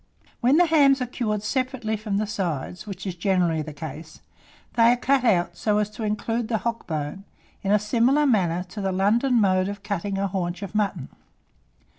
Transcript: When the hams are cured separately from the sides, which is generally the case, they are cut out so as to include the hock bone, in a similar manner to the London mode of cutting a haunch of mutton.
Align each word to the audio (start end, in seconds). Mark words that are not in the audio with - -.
When 0.39 0.57
the 0.57 0.65
hams 0.65 0.99
are 0.99 1.05
cured 1.05 1.43
separately 1.43 1.95
from 1.95 2.17
the 2.17 2.25
sides, 2.25 2.87
which 2.87 3.05
is 3.05 3.13
generally 3.13 3.61
the 3.61 3.71
case, 3.71 4.19
they 4.73 4.91
are 4.91 4.95
cut 4.97 5.23
out 5.23 5.55
so 5.55 5.77
as 5.77 5.91
to 5.91 6.01
include 6.03 6.47
the 6.47 6.57
hock 6.57 6.87
bone, 6.87 7.23
in 7.61 7.71
a 7.71 7.77
similar 7.77 8.25
manner 8.25 8.63
to 8.69 8.81
the 8.81 8.91
London 8.91 9.35
mode 9.39 9.67
of 9.69 9.83
cutting 9.83 10.17
a 10.17 10.25
haunch 10.25 10.63
of 10.63 10.73
mutton. 10.73 11.09